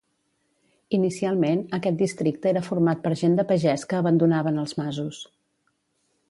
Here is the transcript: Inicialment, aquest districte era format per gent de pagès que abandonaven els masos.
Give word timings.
Inicialment, 0.97 1.61
aquest 1.77 1.99
districte 1.99 2.51
era 2.53 2.63
format 2.69 3.05
per 3.05 3.13
gent 3.21 3.37
de 3.41 3.45
pagès 3.53 3.85
que 3.93 4.01
abandonaven 4.01 4.59
els 4.65 4.75
masos. 4.83 5.23